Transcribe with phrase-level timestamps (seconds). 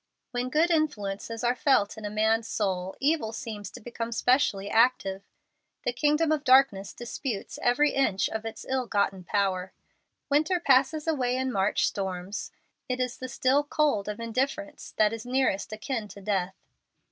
[0.31, 5.21] When good influences are felt in a man's soul, evil seems to become specially active.
[5.83, 9.73] The kingdom of darkness disputes every inch of its ill gotten power.
[10.27, 12.51] Winter passes away in March storms.
[12.89, 16.55] It is the still cold of indifference that is nearest akin to death.